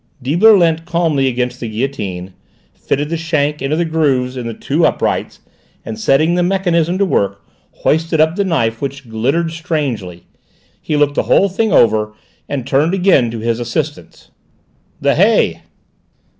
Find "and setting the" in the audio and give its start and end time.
5.85-6.41